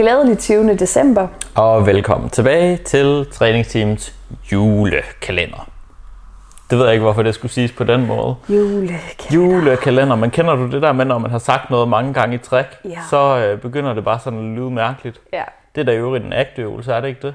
Glædelig 0.00 0.38
20. 0.38 0.74
december. 0.76 1.28
Og 1.54 1.86
velkommen 1.86 2.30
tilbage 2.30 2.76
til 2.76 3.26
træningsteamets 3.32 4.14
julekalender. 4.52 5.68
Det 6.70 6.78
ved 6.78 6.84
jeg 6.84 6.94
ikke, 6.94 7.02
hvorfor 7.02 7.22
det 7.22 7.34
skulle 7.34 7.52
siges 7.52 7.72
på 7.72 7.84
den 7.84 8.06
måde. 8.06 8.34
Julekalender. 8.48 8.94
Julekalender. 9.34 10.16
Men 10.16 10.30
kender 10.30 10.54
du 10.54 10.70
det 10.70 10.82
der 10.82 10.92
med, 10.92 11.04
når 11.04 11.18
man 11.18 11.30
har 11.30 11.38
sagt 11.38 11.70
noget 11.70 11.88
mange 11.88 12.14
gange 12.14 12.34
i 12.34 12.38
træk, 12.38 12.66
Ja. 12.84 12.98
så 13.10 13.38
øh, 13.38 13.60
begynder 13.60 13.94
det 13.94 14.04
bare 14.04 14.18
sådan 14.18 14.38
at 14.38 14.44
lyde 14.58 14.70
mærkeligt. 14.70 15.20
Ja. 15.32 15.42
Det 15.74 15.80
er 15.80 15.84
da 15.84 15.92
i 15.92 15.96
øvrigt 15.96 16.24
en 16.24 16.32
agtøvelse, 16.32 16.92
er 16.92 17.00
det 17.00 17.08
ikke 17.08 17.22
det? 17.26 17.34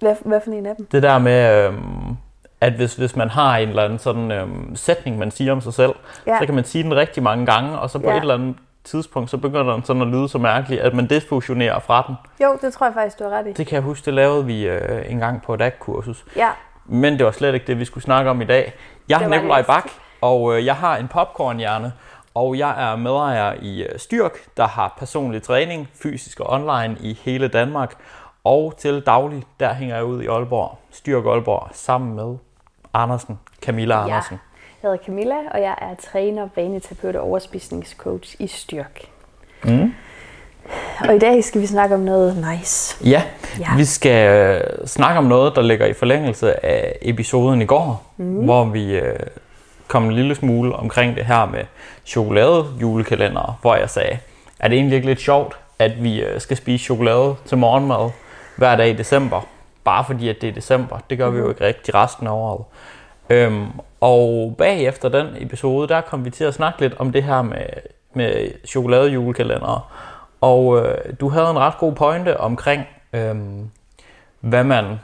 Hvad, 0.00 0.14
hvad 0.24 0.40
for 0.44 0.50
en 0.50 0.66
af 0.66 0.74
dem? 0.76 0.86
Det 0.92 1.02
der 1.02 1.18
med, 1.18 1.64
øhm, 1.66 2.16
at 2.60 2.72
hvis, 2.72 2.94
hvis 2.94 3.16
man 3.16 3.28
har 3.30 3.56
en 3.56 3.68
eller 3.68 3.82
anden 3.84 3.98
sådan 3.98 4.30
øhm, 4.30 4.76
sætning, 4.76 5.18
man 5.18 5.30
siger 5.30 5.52
om 5.52 5.60
sig 5.60 5.74
selv, 5.74 5.92
Ja. 6.26 6.38
så 6.40 6.46
kan 6.46 6.54
man 6.54 6.64
sige 6.64 6.84
den 6.84 6.96
rigtig 6.96 7.22
mange 7.22 7.46
gange, 7.46 7.78
og 7.78 7.90
så 7.90 7.98
på 7.98 8.08
Ja. 8.10 8.16
et 8.16 8.20
eller 8.20 8.34
andet 8.34 8.56
tidspunkt, 8.84 9.30
så 9.30 9.36
begynder 9.36 9.72
den 9.74 9.84
sådan 9.84 10.02
at 10.02 10.08
lyde 10.08 10.28
så 10.28 10.38
mærkeligt, 10.38 10.80
at 10.82 10.94
man 10.94 11.06
defusionerer 11.06 11.78
fra 11.78 12.04
den. 12.06 12.14
Jo, 12.42 12.58
det 12.62 12.72
tror 12.72 12.86
jeg 12.86 12.94
faktisk, 12.94 13.18
du 13.18 13.24
har 13.24 13.30
ret 13.30 13.46
i. 13.46 13.52
Det 13.52 13.66
kan 13.66 13.74
jeg 13.74 13.82
huske, 13.82 14.04
det 14.04 14.14
lavede 14.14 14.46
vi 14.46 14.68
øh, 14.68 15.10
en 15.12 15.18
gang 15.18 15.42
på 15.42 15.54
et 15.54 15.60
ACT-kursus. 15.62 16.24
Ja. 16.36 16.48
Men 16.86 17.18
det 17.18 17.26
var 17.26 17.32
slet 17.32 17.54
ikke 17.54 17.66
det, 17.66 17.78
vi 17.78 17.84
skulle 17.84 18.04
snakke 18.04 18.30
om 18.30 18.40
i 18.42 18.44
dag. 18.44 18.72
Jeg 19.08 19.22
er 19.22 19.28
Nikolaj. 19.28 19.62
Bak, 19.62 19.90
og 20.20 20.56
øh, 20.56 20.66
jeg 20.66 20.76
har 20.76 20.96
en 20.96 21.08
popcornhjerne, 21.08 21.92
og 22.34 22.58
jeg 22.58 22.90
er 22.92 22.96
medejer 22.96 23.54
i 23.60 23.82
øh, 23.82 23.98
Styrk, 23.98 24.32
der 24.56 24.66
har 24.66 24.94
personlig 24.98 25.42
træning, 25.42 25.88
fysisk 26.02 26.40
og 26.40 26.50
online 26.50 26.96
i 27.00 27.18
hele 27.24 27.48
Danmark. 27.48 27.94
Og 28.44 28.74
til 28.78 29.00
daglig, 29.06 29.42
der 29.60 29.74
hænger 29.74 29.94
jeg 29.94 30.04
ud 30.04 30.22
i 30.22 30.26
Aalborg, 30.26 30.78
Styrk 30.90 31.26
Aalborg, 31.26 31.68
sammen 31.72 32.14
med 32.16 32.36
Andersen, 32.94 33.38
Camilla 33.62 33.94
Ja. 33.94 34.02
Andersen. 34.02 34.32
Jeg 34.34 34.49
hedder 34.82 34.96
Camilla, 35.06 35.34
og 35.50 35.60
jeg 35.60 35.74
er 35.80 35.94
træner, 36.12 36.48
vaneterapeut 36.56 37.16
og 37.16 37.22
overspisningscoach 37.28 38.36
i 38.38 38.46
Styrk. 38.46 39.00
Mm. 39.64 39.94
Og 41.08 41.14
i 41.16 41.18
dag 41.18 41.44
skal 41.44 41.60
vi 41.60 41.66
snakke 41.66 41.94
om 41.94 42.00
noget 42.00 42.44
nice. 42.50 42.96
Ja, 43.08 43.22
Ja. 43.60 43.76
vi 43.76 43.84
skal 43.84 44.28
øh, 44.30 44.86
snakke 44.86 45.18
om 45.18 45.24
noget, 45.24 45.56
der 45.56 45.62
ligger 45.62 45.86
i 45.86 45.92
forlængelse 45.92 46.64
af 46.66 46.98
episoden 47.02 47.62
i 47.62 47.64
går, 47.64 48.02
mm. 48.16 48.44
hvor 48.44 48.64
vi 48.64 48.94
øh, 48.98 49.18
kom 49.88 50.04
en 50.04 50.12
lille 50.12 50.34
smule 50.34 50.76
omkring 50.76 51.16
det 51.16 51.24
her 51.26 51.46
med 51.46 51.64
chokolade 52.06 52.66
julekalender, 52.80 53.58
hvor 53.60 53.74
jeg 53.76 53.90
sagde, 53.90 54.18
er 54.58 54.68
det 54.68 54.76
egentlig 54.76 54.96
ikke 54.96 55.08
lidt 55.08 55.20
sjovt, 55.20 55.56
at 55.78 56.02
vi 56.04 56.22
øh, 56.22 56.40
skal 56.40 56.56
spise 56.56 56.84
chokolade 56.84 57.34
til 57.46 57.58
morgenmad 57.58 58.10
hver 58.56 58.76
dag 58.76 58.88
i 58.88 58.92
december, 58.92 59.40
bare 59.84 60.04
fordi 60.04 60.28
at 60.28 60.36
det 60.40 60.48
er 60.48 60.52
december. 60.52 60.98
Det 61.10 61.18
gør 61.18 61.30
vi 61.30 61.38
jo 61.38 61.48
ikke 61.48 61.64
rigtig 61.64 61.94
resten 61.94 62.26
af 62.26 62.30
året. 62.32 62.64
Øhm, 63.30 63.66
og 64.00 64.54
bagefter 64.58 65.08
den 65.08 65.26
episode, 65.38 65.88
der 65.88 66.00
kom 66.00 66.24
vi 66.24 66.30
til 66.30 66.44
at 66.44 66.54
snakke 66.54 66.80
lidt 66.80 66.94
om 66.98 67.12
det 67.12 67.22
her 67.22 67.42
med, 67.42 67.66
med 68.14 68.50
chokoladejulekalendere. 68.66 69.80
Og 70.40 70.78
øh, 70.78 70.98
du 71.20 71.28
havde 71.28 71.50
en 71.50 71.58
ret 71.58 71.78
god 71.78 71.92
pointe 71.92 72.40
omkring, 72.40 72.86
øhm, 73.12 73.70
hvad 74.40 74.64
man 74.64 75.00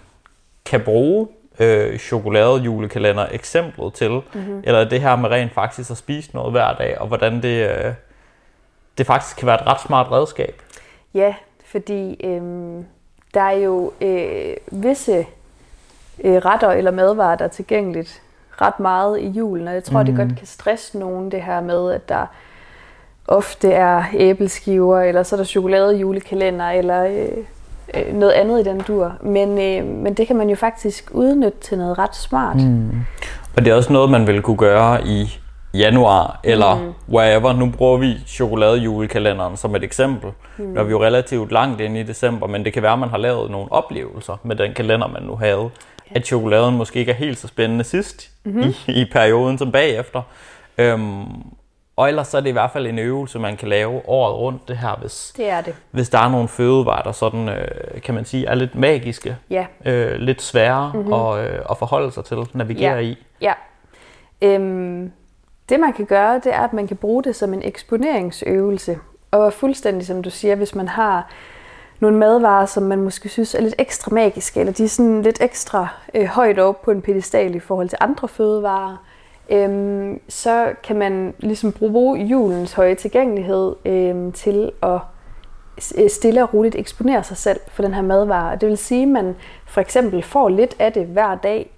kan 0.65 0.81
bruge 0.81 1.29
øh, 1.59 1.99
chokoladejulekalender 1.99 3.27
eksemplet 3.31 3.95
til, 3.95 4.11
mm-hmm. 4.11 4.63
eller 4.65 4.89
det 4.89 5.01
her 5.01 5.17
med 5.17 5.31
rent 5.31 5.53
faktisk 5.53 5.91
at 5.91 5.97
spise 5.97 6.31
noget 6.35 6.53
hver 6.53 6.75
dag, 6.75 7.01
og 7.01 7.07
hvordan 7.07 7.43
det, 7.43 7.71
øh, 7.71 7.93
det 8.99 9.07
faktisk 9.07 9.37
kan 9.37 9.47
være 9.47 9.61
et 9.61 9.67
ret 9.67 9.81
smart 9.81 10.13
redskab. 10.13 10.63
Ja, 11.15 11.35
fordi 11.65 12.21
øhm, 12.25 12.87
der 13.35 13.41
er 13.41 13.57
jo 13.57 13.93
øh, 14.01 14.57
visse 14.73 15.27
øh, 16.25 16.37
retter 16.37 16.71
eller 16.71 16.91
madvarer, 16.91 17.37
der 17.37 17.45
er 17.45 17.49
tilgængeligt 17.49 18.23
ret 18.61 18.81
meget 18.81 19.21
i 19.21 19.29
julen, 19.29 19.69
og 19.69 19.75
jeg 19.75 19.85
tror, 19.85 20.01
mm. 20.01 20.07
det 20.07 20.17
godt 20.17 20.37
kan 20.39 20.47
stresse 20.47 20.99
nogen, 20.99 21.31
det 21.31 21.43
her 21.43 21.61
med, 21.61 21.93
at 21.93 22.09
der 22.09 22.27
ofte 23.29 23.73
er 23.73 24.05
æbleskiver, 24.15 25.01
eller 25.01 25.23
så 25.23 25.37
er 25.37 25.39
der 25.39 25.45
chokoladejulekalender, 25.45 26.71
eller 26.71 27.05
øh, 27.05 27.29
øh, 27.95 28.15
noget 28.15 28.33
andet 28.33 28.61
i 28.61 28.71
den 28.71 28.81
dur. 28.81 29.13
Men, 29.21 29.59
øh, 29.59 29.85
men 29.85 30.15
det 30.15 30.27
kan 30.27 30.37
man 30.37 30.49
jo 30.51 30.57
faktisk 30.57 31.11
udnytte 31.11 31.59
til 31.61 31.79
noget 31.79 31.99
ret 31.99 32.17
smart. 32.17 32.57
Mm. 32.57 32.91
Og 33.57 33.65
det 33.65 33.71
er 33.71 33.75
også 33.75 33.93
noget, 33.93 34.11
man 34.11 34.27
vil 34.27 34.43
kunne 34.43 34.57
gøre 34.57 35.07
i 35.07 35.39
januar, 35.75 36.41
eller 36.45 36.75
mm. 36.75 37.15
wherever. 37.15 37.53
Nu 37.53 37.71
bruger 37.71 37.99
vi 37.99 38.15
chokoladejulekalenderen 38.27 39.57
som 39.57 39.77
et 39.77 39.85
eksempel. 39.85 40.31
Mm. 40.59 40.65
Når 40.65 40.83
vi 40.83 40.89
er 40.89 40.91
jo 40.91 41.03
relativt 41.03 41.53
langt 41.53 41.81
inde 41.81 42.01
i 42.01 42.03
december, 42.03 42.47
men 42.47 42.65
det 42.65 42.73
kan 42.73 42.83
være, 42.83 42.93
at 42.93 42.99
man 42.99 43.09
har 43.09 43.19
lavet 43.19 43.51
nogle 43.51 43.73
oplevelser 43.73 44.41
med 44.43 44.57
den 44.57 44.75
kalender, 44.75 45.07
man 45.07 45.23
nu 45.23 45.37
havde. 45.37 45.71
At 46.11 46.27
chokoladen 46.27 46.77
måske 46.77 46.99
ikke 46.99 47.13
er 47.13 47.17
helt 47.17 47.39
så 47.39 47.49
spændende 47.49 47.85
sidst 47.85 48.31
mm-hmm. 48.45 48.61
i, 48.87 48.93
i 49.01 49.05
perioden 49.13 49.59
som 49.59 49.73
bagefter. 49.73 50.23
Øhm, 50.79 51.25
og 51.97 52.09
ellers 52.09 52.29
så 52.29 52.37
er 52.37 52.41
det 52.41 52.49
i 52.49 52.53
hvert 52.53 52.71
fald 52.71 52.87
en 52.87 52.99
øvelse, 52.99 53.39
man 53.39 53.57
kan 53.57 53.69
lave 53.69 54.09
året 54.09 54.35
rundt 54.37 54.69
det 54.69 54.77
her, 54.77 54.97
hvis, 55.01 55.35
Det 55.37 55.49
er 55.49 55.61
det. 55.61 55.75
hvis 55.91 56.09
der 56.09 56.19
er 56.19 56.29
nogle 56.29 56.49
fødevarer, 56.49 57.03
der 57.03 57.13
sådan, 57.13 57.49
øh, 57.49 58.01
kan 58.03 58.15
man 58.15 58.25
sige, 58.25 58.47
er 58.47 58.55
lidt 58.55 58.75
magiske, 58.75 59.37
Ja. 59.51 59.67
øh, 59.85 60.17
lidt 60.21 60.43
svære 60.43 60.93
mm-hmm. 60.95 61.13
at, 61.13 61.39
øh, 61.39 61.59
at 61.71 61.79
forholde 61.79 62.13
sig 62.13 62.25
til, 62.25 62.37
navigere 62.55 62.95
Ja. 62.95 63.01
i. 63.01 63.17
Ja. 63.41 63.53
Øhm, 64.43 65.13
det 65.69 65.81
man 65.81 65.93
kan 65.93 66.05
gøre, 66.07 66.35
det 66.35 66.55
er, 66.55 66.61
at 66.61 66.73
man 66.73 66.87
kan 66.87 66.97
bruge 66.97 67.23
det 67.25 67.37
som 67.37 67.55
en 67.55 67.63
eksponeringsøvelse. 67.65 68.99
Og 69.31 69.53
fuldstændig 69.53 70.07
som 70.07 70.23
du 70.23 70.31
siger, 70.31 70.55
hvis 70.55 70.75
man 70.75 70.89
har 70.89 71.31
nogle 72.01 72.17
madvarer, 72.17 72.67
som 72.67 72.83
man 72.83 73.01
måske 73.01 73.29
synes 73.29 73.55
er 73.55 73.61
lidt 73.61 73.75
ekstra 73.79 74.15
magiske, 74.15 74.61
eller 74.61 74.73
de 74.73 74.85
er 74.85 74.89
sådan 74.89 75.23
lidt 75.23 75.41
ekstra 75.41 75.89
øh, 76.15 76.25
højt 76.25 76.59
op 76.59 76.83
på 76.83 76.91
en 76.91 77.03
pedestal 77.03 77.55
i 77.55 77.61
forhold 77.61 77.89
til 77.89 77.99
andre 78.01 78.29
fødevarer, 78.29 78.97
øhm, 79.51 80.21
så 80.29 80.73
kan 80.83 80.97
man 80.97 81.35
ligesom 81.39 81.73
bruge 81.73 82.19
julens 82.21 82.73
høje 82.73 82.95
tilgængelighed 82.95 83.75
øhm, 83.85 84.33
til 84.33 84.73
at 84.83 84.99
øh, 85.99 86.11
stille 86.11 86.43
og 86.43 86.55
roligt 86.55 86.75
eksponere 86.75 87.25
sig 87.25 87.37
selv 87.37 87.61
for 87.69 87.83
den 87.83 87.95
her 87.95 88.03
madvare. 88.03 88.57
Det 88.57 88.69
vil 88.69 88.79
sige, 88.79 89.03
at 89.03 89.09
man 89.09 89.37
for 89.67 89.81
eksempel 89.81 90.23
får 90.23 90.49
lidt 90.49 90.77
af 90.79 90.93
det 90.93 91.07
hver 91.07 91.35
dag, 91.35 91.71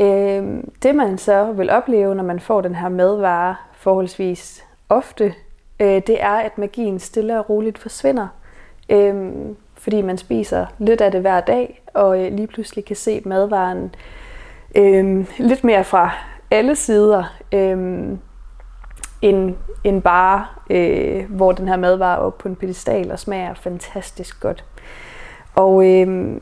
Øh, 0.00 0.62
det 0.82 0.94
man 0.94 1.18
så 1.18 1.52
vil 1.52 1.70
opleve, 1.70 2.14
når 2.14 2.24
man 2.24 2.40
får 2.40 2.60
den 2.60 2.74
her 2.74 2.88
madvare 2.88 3.56
forholdsvis 3.72 4.64
ofte, 4.88 5.34
øh, 5.80 6.02
det 6.06 6.22
er, 6.22 6.34
at 6.34 6.58
magien 6.58 6.98
stille 6.98 7.38
og 7.38 7.50
roligt 7.50 7.78
forsvinder. 7.78 8.28
Øh, 8.88 9.32
fordi 9.74 10.02
man 10.02 10.18
spiser 10.18 10.66
lidt 10.78 11.00
af 11.00 11.10
det 11.10 11.20
hver 11.20 11.40
dag, 11.40 11.82
og 11.94 12.24
øh, 12.24 12.32
lige 12.32 12.46
pludselig 12.46 12.84
kan 12.84 12.96
se 12.96 13.22
madvaren 13.24 13.94
øh, 14.76 15.26
lidt 15.38 15.64
mere 15.64 15.84
fra 15.84 16.10
alle 16.50 16.76
sider, 16.76 17.24
øh, 17.52 18.08
end, 19.22 19.54
end 19.84 20.02
bare, 20.02 20.46
øh, 20.70 21.24
hvor 21.30 21.52
den 21.52 21.68
her 21.68 21.76
madvare 21.76 22.16
er 22.16 22.20
oppe 22.20 22.42
på 22.42 22.48
en 22.48 22.56
pedestal 22.56 23.12
og 23.12 23.18
smager 23.18 23.54
fantastisk 23.54 24.40
godt. 24.40 24.64
Og 25.54 25.86
øh, 25.86 26.40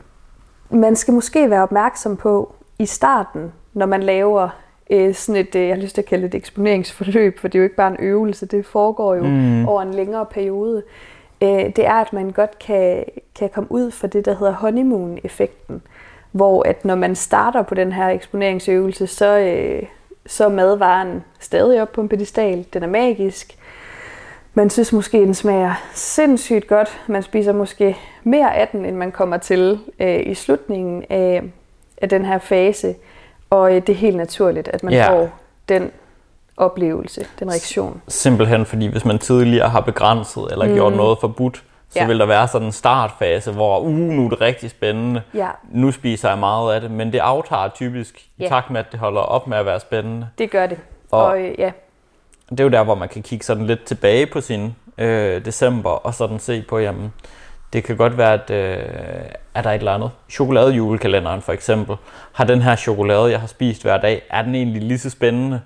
man 0.69 0.95
skal 0.95 1.13
måske 1.13 1.49
være 1.49 1.63
opmærksom 1.63 2.17
på 2.17 2.55
i 2.79 2.85
starten, 2.85 3.51
når 3.73 3.85
man 3.85 4.03
laver 4.03 4.49
øh, 4.89 5.13
sådan 5.13 5.41
et, 5.41 5.55
øh, 5.55 5.67
jeg 5.67 5.75
har 5.75 5.81
lyst 5.81 5.95
til 5.95 6.01
at 6.01 6.07
kalde 6.07 6.23
det 6.23 6.33
et 6.33 6.37
eksponeringsforløb, 6.37 7.39
for 7.39 7.47
det 7.47 7.55
er 7.55 7.59
jo 7.59 7.63
ikke 7.63 7.75
bare 7.75 7.91
en 7.91 7.97
øvelse, 7.99 8.45
det 8.45 8.65
foregår 8.65 9.15
jo 9.15 9.23
mm. 9.23 9.67
over 9.67 9.81
en 9.81 9.93
længere 9.93 10.25
periode, 10.25 10.83
øh, 11.41 11.49
det 11.49 11.85
er, 11.85 11.93
at 11.93 12.13
man 12.13 12.31
godt 12.31 12.59
kan, 12.59 13.03
kan 13.39 13.49
komme 13.49 13.71
ud 13.71 13.91
for 13.91 14.07
det, 14.07 14.25
der 14.25 14.35
hedder 14.35 14.53
honeymoon-effekten, 14.53 15.81
hvor 16.31 16.63
at 16.63 16.85
når 16.85 16.95
man 16.95 17.15
starter 17.15 17.61
på 17.61 17.75
den 17.75 17.91
her 17.91 18.07
eksponeringsøvelse, 18.07 19.07
så, 19.07 19.37
øh, 19.37 19.83
så 20.25 20.45
er 20.45 20.49
madvaren 20.49 21.23
stadig 21.39 21.81
op 21.81 21.91
på 21.91 22.01
en 22.01 22.09
pedestal, 22.09 22.65
den 22.73 22.83
er 22.83 22.87
magisk, 22.87 23.57
man 24.53 24.69
synes 24.69 24.93
måske, 24.93 25.17
den 25.17 25.33
smager 25.33 25.73
sindssygt 25.93 26.67
godt. 26.67 27.01
Man 27.07 27.23
spiser 27.23 27.53
måske 27.53 27.97
mere 28.23 28.55
af 28.55 28.67
den, 28.67 28.85
end 28.85 28.95
man 28.95 29.11
kommer 29.11 29.37
til 29.37 29.79
øh, 29.99 30.19
i 30.25 30.33
slutningen 30.33 31.03
af, 31.09 31.43
af 32.01 32.09
den 32.09 32.25
her 32.25 32.37
fase. 32.39 32.95
Og 33.49 33.75
øh, 33.75 33.81
det 33.81 33.89
er 33.89 33.97
helt 33.97 34.17
naturligt, 34.17 34.67
at 34.67 34.83
man 34.83 34.93
Ja. 34.93 35.11
får 35.11 35.29
den 35.69 35.91
oplevelse, 36.57 37.25
den 37.39 37.49
reaktion. 37.51 38.01
Simpelthen 38.07 38.65
fordi, 38.65 38.87
hvis 38.87 39.05
man 39.05 39.19
tidligere 39.19 39.69
har 39.69 39.81
begrænset 39.81 40.47
eller 40.51 40.67
mm. 40.67 40.73
gjort 40.73 40.93
noget 40.93 41.17
forbudt, 41.21 41.63
så 41.89 41.99
Ja. 41.99 42.07
vil 42.07 42.19
der 42.19 42.25
være 42.25 42.47
sådan 42.47 42.67
en 42.67 42.71
startfase, 42.71 43.51
hvor 43.51 43.79
uh, 43.79 43.91
nu 43.91 44.25
er 44.25 44.29
det 44.29 44.41
rigtig 44.41 44.69
spændende. 44.69 45.21
Ja. 45.33 45.47
Nu 45.71 45.91
spiser 45.91 46.29
jeg 46.29 46.37
meget 46.37 46.73
af 46.75 46.81
det, 46.81 46.91
men 46.91 47.13
det 47.13 47.19
aftager 47.19 47.67
typisk 47.67 48.25
i 48.37 48.43
Ja. 48.43 48.47
takt 48.47 48.69
med, 48.69 48.79
at 48.79 48.85
det 48.91 48.99
holder 48.99 49.21
op 49.21 49.47
med 49.47 49.57
at 49.57 49.65
være 49.65 49.79
spændende. 49.79 50.27
Det 50.37 50.51
gør 50.51 50.65
det. 50.67 50.77
Og, 51.11 51.19
Og- 51.21 51.25
og 51.27 51.39
øh, 51.41 51.59
ja, 51.59 51.71
Det 52.49 52.59
er 52.59 52.63
jo 52.63 52.69
der, 52.69 52.83
hvor 52.83 52.95
man 52.95 53.09
kan 53.09 53.21
kigge 53.21 53.45
sådan 53.45 53.65
lidt 53.65 53.83
tilbage 53.85 54.25
på 54.25 54.41
sin 54.41 54.75
øh, 54.97 55.45
december, 55.45 55.89
og 55.89 56.13
sådan 56.13 56.39
se 56.39 56.61
på, 56.69 56.77
jamen, 56.79 57.13
det 57.73 57.83
kan 57.83 57.97
godt 57.97 58.17
være, 58.17 58.33
at 58.33 58.49
øh, 58.49 58.83
er 59.55 59.61
der 59.61 59.71
et 59.71 59.75
eller 59.77 59.93
andet. 59.93 60.11
Chokoladejulekalenderen 60.29 61.41
for 61.41 61.53
eksempel. 61.53 61.95
Har 62.33 62.43
den 62.45 62.61
her 62.61 62.75
chokolade, 62.75 63.31
jeg 63.31 63.39
har 63.39 63.47
spist 63.47 63.81
hver 63.81 63.97
dag, 63.97 64.21
er 64.29 64.41
den 64.41 64.55
egentlig 64.55 64.81
lige 64.81 64.99
så 64.99 65.09
spændende 65.09 65.61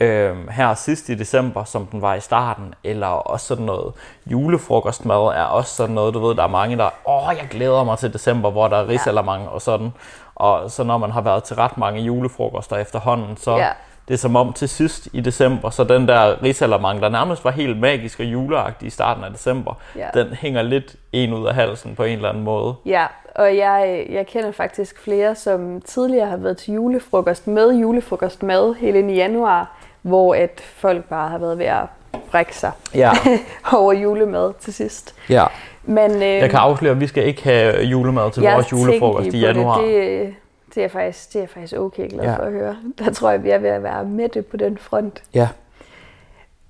øh, 0.00 0.48
her 0.50 0.74
sidst 0.74 1.08
i 1.08 1.14
december, 1.14 1.64
som 1.64 1.86
den 1.86 2.02
var 2.02 2.14
i 2.14 2.20
starten? 2.20 2.74
Eller 2.84 3.06
også 3.06 3.46
sådan 3.46 3.64
noget 3.66 3.92
julefrokostmad 4.26 5.16
er 5.16 5.42
også 5.44 5.74
sådan 5.74 5.94
noget, 5.94 6.14
du 6.14 6.26
ved, 6.26 6.34
der 6.36 6.42
er 6.42 6.48
mange, 6.48 6.76
der, 6.76 6.88
åh, 7.08 7.36
jeg 7.38 7.46
glæder 7.50 7.84
mig 7.84 7.98
til 7.98 8.12
december, 8.12 8.50
hvor 8.50 8.68
der 8.68 8.76
er 8.76 8.88
risalamang 8.88 9.48
og 9.48 9.62
sådan. 9.62 9.92
Og 10.34 10.70
så 10.70 10.84
når 10.84 10.98
man 10.98 11.10
har 11.10 11.20
været 11.20 11.44
til 11.44 11.56
ret 11.56 11.78
mange 11.78 12.00
julefrokoster 12.02 12.76
efterhånden, 12.76 13.36
så 13.36 13.56
Ja. 13.56 13.68
det 14.08 14.14
er 14.14 14.18
som 14.18 14.36
om 14.36 14.52
til 14.52 14.68
sidst 14.68 15.08
i 15.12 15.20
december, 15.20 15.70
så 15.70 15.84
den 15.84 16.08
der 16.08 16.42
risalamang, 16.42 17.02
der 17.02 17.08
nærmest 17.08 17.44
var 17.44 17.50
helt 17.50 17.78
magisk 17.80 18.20
og 18.20 18.26
juleagtig 18.26 18.86
i 18.86 18.90
starten 18.90 19.24
af 19.24 19.30
december, 19.30 19.74
Ja. 19.96 20.08
den 20.14 20.26
hænger 20.26 20.62
lidt 20.62 20.96
en 21.12 21.32
ud 21.32 21.46
af 21.46 21.54
halsen 21.54 21.94
på 21.96 22.02
en 22.02 22.16
eller 22.16 22.28
anden 22.28 22.44
måde. 22.44 22.74
Ja, 22.86 23.06
og 23.34 23.56
jeg, 23.56 24.06
jeg 24.10 24.26
kender 24.26 24.52
faktisk 24.52 25.00
flere, 25.04 25.34
som 25.34 25.80
tidligere 25.80 26.26
har 26.26 26.36
været 26.36 26.56
til 26.56 26.74
julefrokost 26.74 27.46
med 27.46 27.72
julefrokostmad 27.74 28.74
hele 28.74 29.12
i 29.12 29.16
januar, 29.16 29.76
hvor 30.02 30.34
at 30.34 30.60
folk 30.76 31.04
bare 31.04 31.28
har 31.28 31.38
været 31.38 31.58
ved 31.58 31.66
at 31.66 31.84
brække 32.30 32.56
sig 32.56 32.70
Ja, 32.94 33.10
over 33.76 33.92
julemad 33.92 34.52
til 34.60 34.74
sidst. 34.74 35.14
ja. 35.30 35.44
Men 35.84 36.10
øh, 36.10 36.20
Jeg 36.22 36.50
kan 36.50 36.58
afsløre, 36.58 36.92
at 36.92 37.00
vi 37.00 37.06
skal 37.06 37.26
ikke 37.26 37.42
have 37.44 37.82
julemad 37.82 38.30
til 38.30 38.42
vores 38.42 38.72
julefrokost 38.72 39.26
i 39.34 39.38
januar. 39.40 39.80
Det, 39.80 39.94
det, 40.20 40.34
det, 40.74 40.84
er 40.84 40.88
faktisk, 40.88 41.32
det 41.32 41.42
er 41.42 41.46
faktisk 41.46 41.74
okay 41.76 42.08
glad 42.10 42.24
Ja. 42.24 42.36
for 42.36 42.42
at 42.42 42.52
høre. 42.52 42.76
Der 42.98 43.12
tror 43.12 43.30
jeg, 43.30 43.44
vi 43.44 43.50
er 43.50 43.58
ved 43.58 43.68
at 43.70 43.82
være 43.82 44.04
med 44.04 44.42
på 44.42 44.56
den 44.56 44.78
front. 44.78 45.22
Ja. 45.34 45.48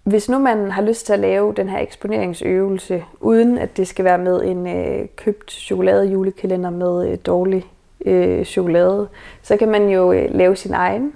Hvis 0.05 0.29
nu 0.29 0.39
man 0.39 0.71
har 0.71 0.83
lyst 0.83 1.07
til 1.07 1.13
at 1.13 1.19
lave 1.19 1.55
den 1.57 1.69
her 1.69 1.79
eksponeringsøvelse, 1.79 3.05
uden 3.21 3.59
at 3.59 3.77
det 3.77 3.89
skal 3.89 4.05
være 4.05 4.19
med 4.19 4.43
en 4.45 4.67
øh, 4.67 5.07
købt 5.17 5.51
chokolade-julekalender 5.53 6.71
med 6.71 7.09
øh, 7.09 7.19
dårlig 7.27 7.65
øh, 8.07 8.45
chokolade, 8.45 9.09
så 9.43 9.57
kan 9.57 9.69
man 9.69 9.89
jo 9.89 10.13
øh, 10.13 10.35
lave 10.35 10.57
sin 10.57 10.75
egen 10.75 11.13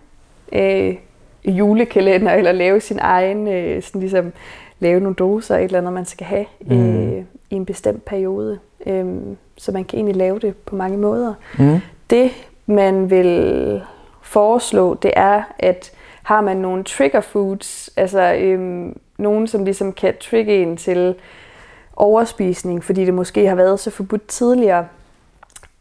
øh, 0.52 0.94
julekalender, 1.44 2.32
eller 2.32 2.52
lave 2.52 2.80
sin 2.80 2.98
egen, 3.00 3.48
øh, 3.48 3.82
sådan 3.82 4.00
ligesom 4.00 4.32
lave 4.80 5.00
nogle 5.00 5.14
doser, 5.14 5.56
et 5.56 5.64
eller 5.64 5.78
andet, 5.78 5.92
man 5.92 6.04
skal 6.04 6.26
have 6.26 6.46
øh, 6.70 6.78
Mm. 6.78 7.26
i 7.50 7.54
en 7.54 7.66
bestemt 7.66 8.04
periode. 8.04 8.58
Øh, 8.86 9.06
så 9.56 9.72
man 9.72 9.84
kan 9.84 9.96
egentlig 9.98 10.16
lave 10.16 10.38
det 10.38 10.56
på 10.56 10.76
mange 10.76 10.98
måder. 10.98 11.34
Mm. 11.58 11.78
Det, 12.10 12.30
man 12.66 13.10
vil 13.10 13.82
foreslå, 14.22 14.94
det 14.94 15.12
er, 15.16 15.42
at 15.58 15.92
har 16.22 16.40
man 16.40 16.56
nogle 16.56 16.84
trigger 16.84 17.20
foods, 17.20 17.90
altså 17.96 18.34
øhm, 18.40 18.96
nogen, 19.18 19.46
som 19.46 19.64
ligesom 19.64 19.92
kan 19.92 20.14
trigge 20.20 20.62
en 20.62 20.76
til 20.76 21.14
overspisning, 21.96 22.84
fordi 22.84 23.04
det 23.04 23.14
måske 23.14 23.46
har 23.46 23.54
været 23.54 23.80
så 23.80 23.90
forbudt 23.90 24.26
tidligere, 24.26 24.86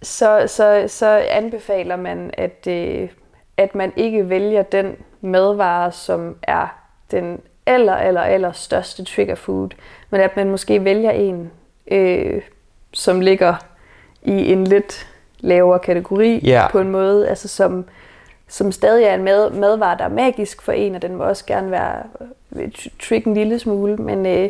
så, 0.02 0.44
så, 0.48 0.84
så 0.88 1.24
anbefaler 1.30 1.96
man, 1.96 2.32
at, 2.34 2.68
øh, 2.68 3.10
at 3.58 3.76
man 3.76 3.92
ikke 3.96 4.30
vælger 4.30 4.64
den 4.64 4.96
madvare, 5.22 5.92
som 5.92 6.36
er 6.44 6.68
den 7.12 7.40
aller, 7.66 7.94
aller, 7.96 8.22
aller 8.22 8.52
største 8.52 9.04
trigger 9.06 9.36
food, 9.36 9.70
men 10.10 10.22
at 10.22 10.36
man 10.36 10.50
måske 10.50 10.84
vælger 10.84 11.12
en, 11.12 11.52
øh, 11.92 12.42
som 12.94 13.20
ligger 13.22 13.56
i 14.24 14.52
en 14.52 14.68
lidt 14.68 15.08
lavere 15.40 15.80
kategori 15.80 16.40
Ja. 16.44 16.68
på 16.72 16.80
en 16.80 16.90
måde, 16.90 17.30
altså 17.30 17.48
som, 17.48 17.86
som 18.48 18.72
stadig 18.72 19.04
er 19.06 19.14
en 19.14 19.24
mad, 19.24 19.52
madvare, 19.52 19.98
der 19.98 20.04
er 20.04 20.10
magisk 20.10 20.62
for 20.62 20.72
en, 20.72 20.96
og 20.96 21.02
den 21.02 21.16
må 21.16 21.24
også 21.24 21.46
gerne 21.46 21.72
være 21.72 21.96
øh, 22.56 22.70
tr- 22.78 23.08
trick 23.08 23.26
en 23.26 23.34
lille 23.34 23.60
smule, 23.60 23.96
men 23.98 24.26
øh, 24.26 24.50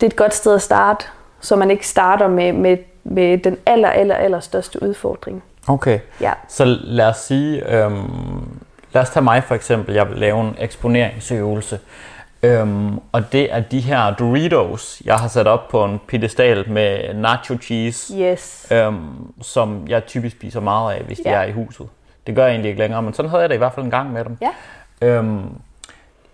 det 0.00 0.02
er 0.02 0.06
et 0.06 0.16
godt 0.16 0.34
sted 0.34 0.54
at 0.54 0.62
starte, 0.62 1.06
så 1.40 1.56
man 1.56 1.70
ikke 1.70 1.88
starter 1.88 2.28
med, 2.28 2.52
med, 2.52 2.76
med 3.04 3.38
den 3.38 3.56
aller, 3.66 3.88
aller, 3.90 4.14
aller 4.14 4.40
største 4.40 4.82
udfordring. 4.82 5.42
Okay. 5.68 5.98
Ja. 6.20 6.32
Så 6.48 6.64
lad 6.84 7.06
os 7.08 7.16
sige, 7.16 7.74
øhm, 7.84 8.58
lad 8.94 9.02
os 9.02 9.10
tage 9.10 9.24
mig 9.24 9.44
for 9.44 9.54
eksempel, 9.54 9.94
jeg 9.94 10.08
vil 10.10 10.18
lave 10.18 10.40
en 10.40 10.56
eksponeringsøvelse. 10.58 11.78
Øhm, 12.42 12.98
og 13.12 13.32
det 13.32 13.52
er 13.54 13.60
de 13.60 13.80
her 13.80 14.14
Doritos, 14.14 15.02
jeg 15.04 15.16
har 15.16 15.28
sat 15.28 15.46
op 15.46 15.68
på 15.68 15.84
en 15.84 16.00
pedestal 16.08 16.70
med 16.70 17.14
nacho 17.14 17.56
cheese, 17.62 18.14
Yes. 18.18 18.66
øhm, 18.72 19.32
som 19.42 19.84
jeg 19.88 20.06
typisk 20.06 20.36
spiser 20.36 20.60
meget 20.60 20.94
af, 20.94 21.02
hvis 21.02 21.18
de 21.18 21.30
Ja. 21.30 21.34
er 21.36 21.44
i 21.44 21.52
huset. 21.52 21.86
Det 22.26 22.34
gør 22.34 22.42
jeg 22.44 22.50
egentlig 22.52 22.68
ikke 22.68 22.80
længere, 22.82 23.02
men 23.02 23.14
sådan 23.14 23.28
havde 23.30 23.40
jeg 23.42 23.48
det 23.48 23.54
i 23.54 23.58
hvert 23.58 23.72
fald 23.72 23.84
en 23.84 23.90
gang 23.90 24.12
med 24.12 24.24
dem. 24.24 24.36
Ja. 24.42 25.08
Øhm, 25.08 25.40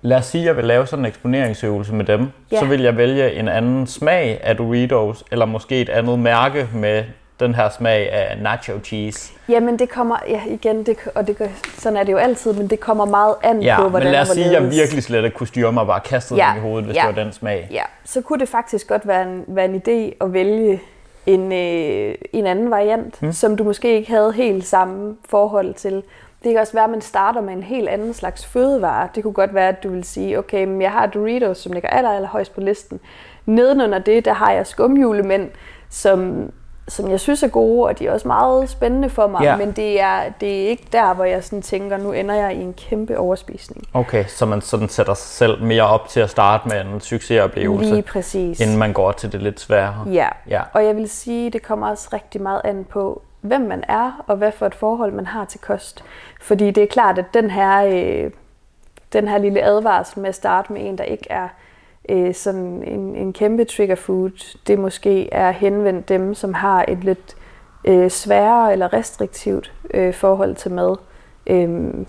lad 0.02 0.16
os 0.18 0.26
sige, 0.26 0.42
at 0.42 0.46
jeg 0.46 0.56
vil 0.56 0.64
lave 0.64 0.86
sådan 0.86 1.04
en 1.04 1.08
eksponeringsøvelse 1.08 1.94
med 1.94 2.04
dem. 2.04 2.28
Ja. 2.52 2.58
Så 2.58 2.64
vil 2.66 2.80
jeg 2.80 2.96
vælge 2.96 3.32
en 3.34 3.48
anden 3.48 3.86
smag 3.86 4.40
af 4.42 4.56
Doritos, 4.56 5.24
eller 5.32 5.44
måske 5.46 5.80
et 5.80 5.88
andet 5.88 6.18
mærke 6.18 6.68
med 6.74 7.04
den 7.40 7.54
her 7.54 7.68
smag 7.68 8.12
af 8.12 8.38
nacho 8.42 8.72
cheese. 8.84 9.32
Jamen 9.48 9.78
det 9.78 9.88
kommer, 9.88 10.16
ja 10.28 10.40
igen, 10.48 10.86
det, 10.86 10.96
og 11.14 11.26
det, 11.26 11.50
sådan 11.78 11.96
er 11.96 12.02
det 12.04 12.12
jo 12.12 12.16
altid, 12.16 12.52
men 12.52 12.66
det 12.70 12.80
kommer 12.80 13.04
meget 13.04 13.34
an 13.42 13.62
Ja, 13.62 13.76
på, 13.76 13.82
men 13.82 13.90
hvordan 13.90 14.12
lad 14.12 14.20
os 14.20 14.28
sige, 14.28 14.46
at 14.46 14.52
jeg 14.52 14.70
virkelig 14.70 15.02
slet 15.02 15.24
ikke 15.24 15.36
kunne 15.36 15.46
styre 15.46 15.72
mig 15.72 15.86
bare 15.86 16.00
kastede 16.00 16.40
Ja, 16.44 16.48
den 16.50 16.58
i 16.58 16.60
hovedet, 16.60 16.84
hvis 16.84 16.96
ja. 16.96 17.06
det 17.08 17.16
var 17.16 17.22
den 17.24 17.32
smag. 17.32 17.68
Ja, 17.70 17.82
så 18.04 18.20
kunne 18.20 18.38
det 18.40 18.48
faktisk 18.48 18.88
godt 18.88 19.08
være 19.08 19.22
en, 19.22 19.44
være 19.48 19.64
en 19.64 19.74
idé 19.88 20.24
at 20.24 20.32
vælge 20.32 20.80
en, 21.26 21.52
øh, 21.52 22.14
en 22.32 22.46
anden 22.46 22.70
variant, 22.70 23.22
Mm. 23.22 23.26
mm. 23.26 23.32
som 23.32 23.56
du 23.56 23.64
måske 23.64 23.96
ikke 23.96 24.10
havde 24.10 24.32
helt 24.32 24.66
samme 24.66 25.16
forhold 25.28 25.74
til. 25.74 26.02
Det 26.44 26.52
kan 26.52 26.60
også 26.60 26.72
være, 26.72 26.84
at 26.84 26.90
man 26.90 27.00
starter 27.00 27.40
med 27.40 27.52
en 27.52 27.62
helt 27.62 27.88
anden 27.88 28.14
slags 28.14 28.46
fødevare. 28.46 29.08
Det 29.14 29.22
kunne 29.22 29.32
godt 29.32 29.54
være, 29.54 29.68
at 29.68 29.82
du 29.82 29.88
vil 29.88 30.04
sige, 30.04 30.38
okay, 30.38 30.64
men 30.64 30.82
jeg 30.82 30.90
har 30.90 31.06
Doritos, 31.06 31.58
som 31.58 31.72
ligger 31.72 31.88
aller, 31.88 32.10
aller 32.10 32.28
højst 32.28 32.54
på 32.54 32.60
listen. 32.60 33.00
Nedenunder 33.46 33.98
det, 33.98 34.24
der 34.24 34.32
har 34.32 34.52
jeg 34.52 34.66
skumjulemænd, 34.66 35.50
som, 35.90 36.50
som 36.88 37.10
jeg 37.10 37.20
synes 37.20 37.42
er 37.42 37.48
gode, 37.48 37.86
og 37.88 37.98
de 37.98 38.06
er 38.06 38.12
også 38.12 38.28
meget 38.28 38.70
spændende 38.70 39.10
for 39.10 39.26
mig. 39.26 39.42
Ja. 39.42 39.56
Men 39.56 39.72
det 39.72 40.00
er, 40.00 40.22
det 40.40 40.64
er 40.64 40.68
ikke 40.68 40.86
der, 40.92 41.14
hvor 41.14 41.24
jeg 41.24 41.44
sådan 41.44 41.62
tænker, 41.62 41.96
nu 41.96 42.12
ender 42.12 42.34
jeg 42.34 42.54
i 42.54 42.60
en 42.60 42.72
kæmpe 42.72 43.18
overspisning. 43.18 43.88
Okay, 43.94 44.24
så 44.24 44.46
man 44.46 44.60
sådan 44.60 44.88
sætter 44.88 45.14
sig 45.14 45.28
selv 45.28 45.62
mere 45.62 45.82
op 45.82 46.08
til 46.08 46.20
at 46.20 46.30
starte 46.30 46.68
med 46.68 46.80
en 46.80 47.00
succesoplevelse, 47.00 47.90
Lige 47.90 48.02
præcis. 48.02 48.60
inden 48.60 48.76
man 48.76 48.92
går 48.92 49.12
til 49.12 49.32
det 49.32 49.42
lidt 49.42 49.60
sværere. 49.60 50.04
Ja. 50.12 50.28
Ja. 50.48 50.62
og 50.72 50.84
jeg 50.84 50.96
vil 50.96 51.08
sige, 51.08 51.50
det 51.50 51.62
kommer 51.62 51.88
også 51.90 52.08
rigtig 52.12 52.42
meget 52.42 52.60
an 52.64 52.84
på, 52.90 53.22
hvem 53.40 53.60
man 53.60 53.84
er, 53.88 54.24
og 54.26 54.36
hvad 54.36 54.52
for 54.52 54.66
et 54.66 54.74
forhold 54.74 55.12
man 55.12 55.26
har 55.26 55.44
til 55.44 55.60
kost. 55.60 56.04
Fordi 56.40 56.70
det 56.70 56.82
er 56.82 56.86
klart, 56.86 57.18
at 57.18 57.24
den 57.34 57.50
her, 57.50 57.84
øh, 57.84 58.30
den 59.12 59.28
her 59.28 59.38
lille 59.38 59.62
advarsel 59.62 60.20
med 60.20 60.28
at 60.28 60.34
starte 60.34 60.72
med 60.72 60.88
en, 60.88 60.98
der 60.98 61.04
ikke 61.04 61.26
er 61.30 61.48
øh, 62.10 62.34
sådan 62.34 62.82
en, 62.86 63.16
en 63.16 63.32
kæmpe 63.32 63.64
trigger 63.64 63.94
food, 63.94 64.56
det 64.66 64.78
måske 64.78 65.32
er 65.34 65.50
henvendt 65.50 66.08
dem, 66.08 66.34
som 66.34 66.54
har 66.54 66.84
et 66.88 67.04
lidt 67.04 67.36
øh, 67.84 68.10
sværere 68.10 68.72
eller 68.72 68.92
restriktivt 68.92 69.72
øh, 69.94 70.14
forhold 70.14 70.54
til 70.54 70.70
mad. 70.70 70.96
Øhm, 71.46 72.06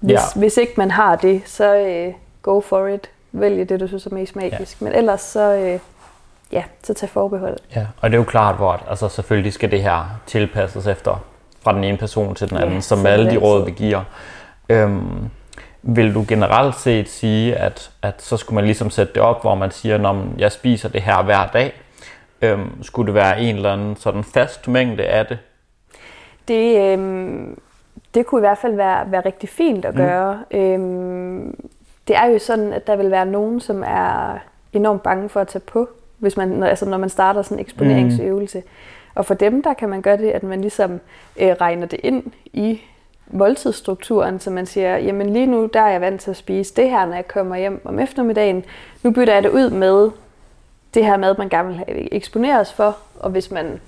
hvis, 0.00 0.12
Ja. 0.12 0.18
hvis 0.40 0.56
ikke 0.56 0.72
man 0.76 0.90
har 0.90 1.16
det, 1.16 1.42
så 1.46 1.76
øh, 1.76 2.12
go 2.42 2.60
for 2.60 2.86
it. 2.86 3.10
Vælg 3.32 3.68
det, 3.68 3.80
du 3.80 3.86
synes 3.86 4.06
er 4.06 4.14
mest 4.14 4.36
magisk. 4.36 4.80
Ja. 4.80 4.84
Men 4.84 4.94
ellers 4.94 5.20
så, 5.20 5.54
øh, 5.54 5.78
ja, 6.52 6.62
så 6.82 6.94
tag 6.94 7.08
forbehold. 7.08 7.56
Ja, 7.76 7.86
og 8.00 8.10
det 8.10 8.14
er 8.16 8.18
jo 8.18 8.24
klart, 8.24 8.56
hvor 8.56 8.72
at, 8.72 8.80
altså 8.88 9.08
selvfølgelig 9.08 9.52
skal 9.52 9.70
det 9.70 9.82
her 9.82 10.20
tilpasses 10.26 10.86
efter 10.86 11.24
fra 11.60 11.72
den 11.74 11.84
ene 11.84 11.98
person 11.98 12.34
til 12.34 12.50
den 12.50 12.56
Ja, 12.58 12.64
anden, 12.64 12.82
som 12.82 12.98
sådan 12.98 13.12
alle 13.12 13.30
de 13.30 13.36
råd, 13.36 13.64
vi 13.64 13.70
giver. 13.70 14.00
Øhm, 14.68 15.28
vil 15.82 16.14
du 16.14 16.24
generelt 16.28 16.74
set 16.74 17.08
sige, 17.08 17.56
at, 17.56 17.90
at 18.02 18.22
så 18.22 18.36
skulle 18.36 18.54
man 18.54 18.64
ligesom 18.64 18.90
sætte 18.90 19.12
det 19.14 19.22
op, 19.22 19.42
hvor 19.42 19.54
man 19.54 19.70
siger, 19.70 19.98
når 19.98 20.26
jeg 20.38 20.52
spiser 20.52 20.88
det 20.88 21.02
her 21.02 21.22
hver 21.22 21.46
dag, 21.46 21.72
øhm, 22.42 22.82
skulle 22.82 23.06
det 23.06 23.14
være 23.14 23.40
en 23.40 23.56
eller 23.56 23.72
anden 23.72 23.96
sådan 23.96 24.24
fast 24.24 24.68
mængde 24.68 25.04
af 25.04 25.26
det? 25.26 25.38
Det, 26.48 26.92
øhm, 26.92 27.58
det 28.14 28.26
kunne 28.26 28.38
i 28.38 28.46
hvert 28.46 28.58
fald 28.58 28.76
være, 28.76 29.10
være 29.10 29.22
rigtig 29.24 29.48
fint 29.48 29.84
at 29.84 29.94
gøre. 29.94 30.42
Mm. 30.50 30.58
Øhm, 30.58 31.68
det 32.08 32.16
er 32.16 32.26
jo 32.26 32.38
sådan, 32.38 32.72
at 32.72 32.86
der 32.86 32.96
vil 32.96 33.10
være 33.10 33.26
nogen, 33.26 33.60
som 33.60 33.82
er 33.86 34.38
enormt 34.72 35.02
bange 35.02 35.28
for 35.28 35.40
at 35.40 35.48
tage 35.48 35.62
på, 35.66 35.88
hvis 36.18 36.36
man, 36.36 36.62
altså 36.62 36.88
når 36.88 36.98
man 36.98 37.08
starter 37.08 37.42
sådan 37.42 37.58
en 37.58 37.60
eksponeringsøvelse. 37.60 38.58
Mm. 38.58 38.64
Og 39.14 39.26
for 39.26 39.34
dem, 39.34 39.62
der 39.62 39.74
kan 39.74 39.88
man 39.88 40.02
gøre 40.02 40.16
det, 40.16 40.30
at 40.30 40.42
man 40.42 40.60
ligesom 40.60 41.00
øh, 41.36 41.48
regner 41.60 41.86
det 41.86 42.00
ind 42.02 42.24
i 42.52 42.80
måltidsstrukturen, 43.32 44.40
så 44.40 44.50
man 44.50 44.66
siger, 44.66 44.96
jamen 44.96 45.32
lige 45.32 45.46
nu, 45.46 45.68
der 45.74 45.80
er 45.80 45.88
jeg 45.90 46.00
vant 46.00 46.20
til 46.20 46.30
at 46.30 46.36
spise 46.36 46.74
det 46.76 46.90
her, 46.90 47.06
når 47.06 47.14
jeg 47.14 47.28
kommer 47.28 47.56
hjem 47.56 47.80
om 47.84 47.98
eftermiddagen. 47.98 48.64
Nu 49.02 49.10
bytter 49.10 49.34
jeg 49.34 49.42
det 49.42 49.50
ud 49.50 49.70
med 49.70 50.10
det 50.94 51.04
her 51.04 51.16
mad, 51.16 51.34
man 51.38 51.48
gerne 51.48 51.68
vil 51.68 51.76
have 51.76 52.14
eksponeres 52.14 52.72
for, 52.72 52.96
og 53.20 53.30
hvis 53.30 53.50
man 53.50 53.80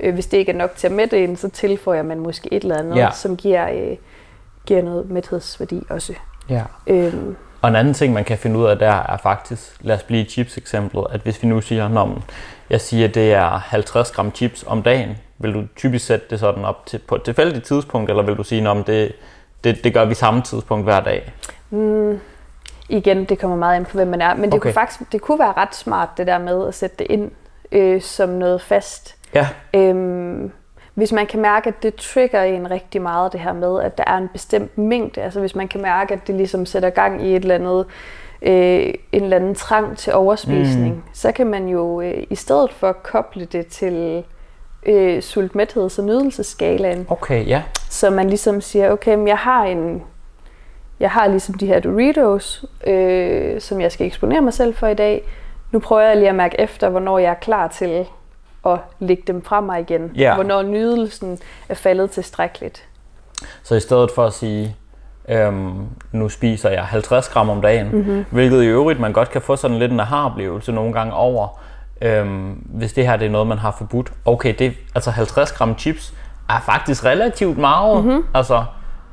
øh, 0.00 0.14
hvis 0.14 0.26
det 0.26 0.36
ikke 0.38 0.52
er 0.52 0.56
nok 0.56 0.76
til 0.76 0.86
at 0.86 0.92
mætte 0.92 1.24
en, 1.24 1.36
så 1.36 1.48
tilføjer 1.48 2.02
man 2.02 2.18
måske 2.18 2.52
et 2.52 2.62
eller 2.62 2.78
andet, 2.78 2.96
Ja. 2.96 3.10
som 3.10 3.36
giver, 3.36 3.68
øh, 3.70 3.96
giver 4.66 4.82
noget 4.82 5.10
mæthedsværdi 5.10 5.82
også. 5.90 6.14
Ja. 6.48 6.62
Øhm, 6.86 7.36
Og 7.62 7.68
en 7.68 7.76
anden 7.76 7.94
ting, 7.94 8.12
man 8.12 8.24
kan 8.24 8.38
finde 8.38 8.58
ud 8.58 8.64
af 8.66 8.78
der, 8.78 8.90
er 8.92 9.16
faktisk, 9.16 9.76
lad 9.80 9.96
os 9.96 10.02
blive 10.02 10.20
i 10.20 10.28
chips-eksemplet, 10.28 11.06
at 11.10 11.20
hvis 11.20 11.42
vi 11.42 11.48
nu 11.48 11.60
siger, 11.60 11.88
når 11.88 12.22
jeg 12.70 12.80
siger, 12.80 13.08
at 13.08 13.14
det 13.14 13.32
er 13.32 13.48
50 13.58 14.10
gram 14.12 14.34
chips 14.34 14.64
om 14.66 14.82
dagen, 14.82 15.18
vil 15.40 15.54
du 15.54 15.64
typisk 15.76 16.06
sætte 16.06 16.26
det 16.30 16.40
sådan 16.40 16.64
op 16.64 16.86
til, 16.86 16.98
på 16.98 17.14
et 17.14 17.22
tilfældigt 17.22 17.64
tidspunkt, 17.64 18.10
eller 18.10 18.22
vil 18.22 18.36
du 18.36 18.44
sige, 18.44 18.70
at 18.70 18.86
det, 18.86 19.12
det, 19.64 19.84
det 19.84 19.94
gør 19.94 20.04
vi 20.04 20.14
samme 20.14 20.42
tidspunkt 20.42 20.84
hver 20.84 21.00
dag? 21.00 21.32
mm, 21.70 22.20
igen, 22.88 23.24
det 23.24 23.38
kommer 23.38 23.56
meget 23.56 23.76
an 23.76 23.84
på, 23.84 23.92
hvem 23.92 24.08
man 24.08 24.20
er, 24.20 24.34
men 24.34 24.44
det, 24.44 24.54
okay. 24.54 24.60
kunne 24.60 24.72
faktisk, 24.72 25.12
det 25.12 25.20
kunne 25.20 25.38
være 25.38 25.52
ret 25.56 25.74
smart, 25.74 26.08
det 26.16 26.26
der 26.26 26.38
med 26.38 26.68
at 26.68 26.74
sætte 26.74 26.96
det 26.98 27.06
ind 27.10 27.30
øh, 27.72 28.02
som 28.02 28.28
noget 28.28 28.62
fast. 28.62 29.16
Ja, 29.34 29.48
Øhm, 29.74 30.52
hvis 30.94 31.12
man 31.12 31.26
kan 31.26 31.40
mærke, 31.40 31.68
at 31.68 31.82
det 31.82 31.94
trigger 31.94 32.42
en 32.42 32.70
rigtig 32.70 33.02
meget, 33.02 33.32
det 33.32 33.40
her 33.40 33.52
med, 33.52 33.82
at 33.82 33.98
der 33.98 34.04
er 34.06 34.16
en 34.16 34.28
bestemt 34.32 34.78
mængde, 34.78 35.22
altså 35.22 35.40
hvis 35.40 35.54
man 35.54 35.68
kan 35.68 35.82
mærke, 35.82 36.14
at 36.14 36.26
det 36.26 36.34
ligesom 36.34 36.66
sætter 36.66 36.90
gang 36.90 37.26
i 37.26 37.36
et 37.36 37.42
eller 37.42 37.54
andet, 37.54 37.86
øh, 38.42 38.94
en 39.12 39.22
eller 39.22 39.36
anden 39.36 39.54
trang 39.54 39.98
til 39.98 40.14
overspisning, 40.14 40.94
mm. 40.94 41.02
så 41.12 41.32
kan 41.32 41.46
man 41.46 41.68
jo 41.68 42.00
øh, 42.00 42.22
i 42.30 42.34
stedet 42.34 42.72
for 42.72 42.92
koble 42.92 43.44
det 43.44 43.66
til 43.66 44.24
øh, 44.86 45.18
sultmætheds- 45.18 45.98
og 45.98 46.04
nydelsesskalaen, 46.04 47.06
okay, 47.08 47.46
ja. 47.46 47.62
så 47.90 48.10
man 48.10 48.28
ligesom 48.28 48.60
siger, 48.60 48.92
okay, 48.92 49.14
men 49.14 49.28
jeg 49.28 49.36
har 49.36 49.64
en, 49.64 50.02
jeg 51.00 51.10
har 51.10 51.28
ligesom 51.28 51.54
de 51.54 51.66
her 51.66 51.80
Doritos, 51.80 52.64
øh, 52.86 53.60
som 53.60 53.80
jeg 53.80 53.92
skal 53.92 54.06
eksponere 54.06 54.40
mig 54.40 54.54
selv 54.54 54.74
for 54.74 54.86
i 54.86 54.94
dag. 54.94 55.28
Nu 55.72 55.78
prøver 55.78 56.02
jeg 56.02 56.16
lige 56.16 56.28
at 56.28 56.34
mærke 56.34 56.60
efter, 56.60 56.88
hvornår 56.88 57.18
jeg 57.18 57.30
er 57.30 57.34
klar 57.34 57.68
til 57.68 58.06
at 58.66 58.78
lægge 58.98 59.22
dem 59.26 59.42
fra 59.42 59.60
mig 59.60 59.80
igen. 59.80 60.12
Ja. 60.16 60.34
Hvornår 60.34 60.62
nydelsen 60.62 61.38
er 61.68 61.74
faldet 61.74 62.10
tilstrækkeligt. 62.10 62.84
Så 63.62 63.74
i 63.74 63.80
stedet 63.80 64.10
for 64.10 64.24
at 64.24 64.32
sige, 64.32 64.76
øhm, 65.28 65.86
nu 66.12 66.28
spiser 66.28 66.70
jeg 66.70 66.84
50 66.84 67.28
gram 67.28 67.50
om 67.50 67.62
dagen, 67.62 67.88
mm-hmm. 67.92 68.24
hvilket 68.30 68.62
i 68.62 68.66
øvrigt 68.66 69.00
man 69.00 69.12
godt 69.12 69.30
kan 69.30 69.42
få 69.42 69.56
sådan 69.56 69.78
lidt 69.78 69.92
en 69.92 70.00
aha-oplevelse 70.00 70.72
nogle 70.72 70.92
gange 70.92 71.14
over, 71.14 71.60
øhm, 72.00 72.50
hvis 72.52 72.92
det 72.92 73.06
her 73.06 73.16
det 73.16 73.26
er 73.26 73.30
noget, 73.30 73.46
man 73.46 73.58
har 73.58 73.74
forbudt. 73.78 74.12
Okay, 74.24 74.54
det, 74.58 74.74
altså 74.94 75.10
50 75.10 75.52
gram 75.52 75.78
chips 75.78 76.14
er 76.48 76.60
faktisk 76.66 77.04
relativt 77.04 77.58
meget, 77.58 78.04
mm-hmm. 78.04 78.24
altså, 78.34 78.64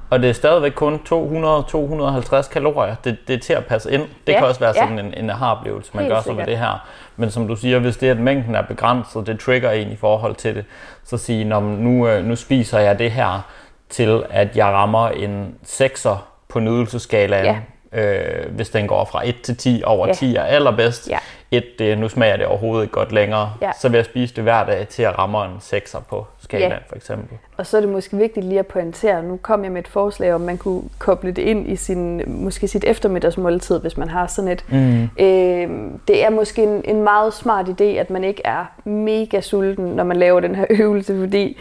og 0.10 0.20
det 0.22 0.30
er 0.30 0.34
stadigvæk 0.34 0.72
kun 0.72 1.00
200-250 1.10 2.50
kalorier. 2.54 2.96
Det, 3.04 3.18
det 3.28 3.34
er 3.36 3.40
til 3.40 3.54
at 3.54 3.66
passe 3.66 3.92
ind. 3.92 4.02
Det 4.02 4.34
Ja, 4.34 4.38
kan 4.38 4.48
også 4.48 4.60
være 4.60 4.74
ja. 4.76 4.82
sådan 4.82 5.00
en, 5.00 5.14
en 5.18 5.30
aha-oplevelse, 5.30 5.92
man 5.94 6.04
Helt 6.04 6.14
gør 6.14 6.22
sig 6.22 6.36
med 6.36 6.46
det 6.46 6.58
her. 6.58 6.88
Men 7.18 7.32
som 7.32 7.48
du 7.48 7.56
siger, 7.56 7.80
hvis 7.80 7.98
det 7.98 8.08
er, 8.08 8.12
at 8.12 8.20
mængden 8.20 8.56
er 8.56 8.62
begrænset, 8.62 9.28
det 9.28 9.40
trigger 9.40 9.72
en 9.72 9.92
i 9.92 9.96
forhold 9.96 10.36
til 10.36 10.56
det, 10.56 10.66
så 11.04 11.18
sige, 11.18 11.44
Nå, 11.46 11.60
men 11.60 11.78
nu, 11.78 12.08
øh, 12.08 12.26
nu 12.26 12.36
spiser 12.36 12.80
jeg 12.80 13.00
det 13.00 13.12
her 13.12 13.42
til, 13.90 14.24
at 14.30 14.58
jeg 14.58 14.66
rammer 14.66 15.10
en 15.10 15.56
6'er 15.66 16.16
på 16.50 16.60
nydelseskalaen, 16.60 17.46
Ja. 17.46 17.58
Øh, 17.94 18.16
hvis 18.50 18.70
den 18.70 18.88
går 18.88 19.06
fra 19.06 19.28
1 19.28 19.42
til 19.42 19.58
10, 19.58 19.82
over 19.86 20.08
Ja. 20.08 20.14
10 20.14 20.36
er 20.36 20.42
allerbedst. 20.44 21.10
Ja. 21.10 21.18
1, 21.52 21.64
det, 21.80 21.98
nu 21.98 22.10
smager 22.10 22.38
det 22.38 22.46
overhovedet 22.46 22.84
ikke 22.84 22.94
godt 22.94 23.12
længere. 23.12 23.54
Ja. 23.62 23.72
Så 23.82 23.90
vil 23.90 23.98
jeg 23.98 24.06
spise 24.06 24.36
det 24.36 24.44
hver 24.44 24.66
dag 24.66 24.88
til 24.88 25.04
at 25.04 25.18
ramme 25.20 25.46
en 25.46 25.52
6'er 25.62 26.00
på 26.10 26.26
skalaen, 26.40 26.72
Ja. 26.72 26.78
for 26.90 26.96
eksempel. 26.96 27.38
Og 27.58 27.66
så 27.66 27.78
er 27.78 27.82
det 27.82 27.90
måske 27.90 28.18
vigtigt 28.18 28.46
lige 28.46 28.60
at 28.60 28.68
pointere, 28.68 29.24
nu 29.24 29.40
kom 29.42 29.64
jeg 29.64 29.72
med 29.72 29.82
et 29.82 29.88
forslag 29.88 30.34
om, 30.34 30.42
man 30.42 30.58
kunne 30.58 30.82
koble 31.00 31.32
det 31.32 31.42
ind 31.42 31.72
i 31.72 31.76
sin, 31.76 32.22
måske 32.28 32.68
sit 32.68 32.84
eftermiddagsmåltid, 32.84 33.80
hvis 33.80 33.98
man 33.98 34.10
har 34.10 34.28
sådan 34.28 34.52
et. 34.52 34.66
Mm. 34.70 35.04
Øh, 35.04 35.70
det 36.08 36.24
er 36.26 36.30
måske 36.30 36.64
en, 36.64 36.82
en 36.86 37.02
meget 37.04 37.34
smart 37.34 37.68
idé, 37.70 37.84
at 37.84 38.10
man 38.10 38.24
ikke 38.24 38.42
er 38.46 38.66
mega 38.84 39.42
sulten, 39.42 39.86
når 39.86 40.04
man 40.04 40.18
laver 40.18 40.40
den 40.40 40.56
her 40.56 40.66
øvelse, 40.82 41.20
fordi 41.20 41.58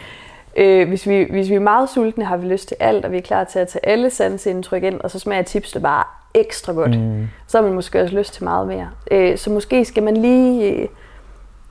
øh, 0.57 0.87
hvis, 0.87 1.07
vi, 1.07 1.27
hvis 1.29 1.49
vi 1.49 1.55
er 1.55 1.59
meget 1.59 1.89
sultne, 1.89 2.25
har 2.25 2.37
vi 2.37 2.47
lyst 2.47 2.67
til 2.67 2.77
alt, 2.79 3.05
og 3.05 3.11
vi 3.11 3.17
er 3.17 3.21
klar 3.21 3.43
til 3.43 3.59
at 3.59 3.67
tage 3.67 3.85
alle 3.85 4.09
sansindtryk 4.09 4.83
ind, 4.83 5.01
og 5.01 5.11
så 5.11 5.19
smager 5.19 5.43
tipsene 5.43 5.81
bare 5.81 6.03
ekstra 6.33 6.73
godt. 6.73 6.99
Mm. 6.99 7.27
Så 7.47 7.57
har 7.57 7.65
man 7.65 7.73
måske 7.73 8.01
også 8.01 8.15
lyst 8.15 8.33
til 8.33 8.43
meget 8.43 8.67
mere. 8.67 8.89
Øh, 9.11 9.37
så 9.37 9.49
måske 9.49 9.85
skal 9.85 10.03
man 10.03 10.17
lige... 10.17 10.87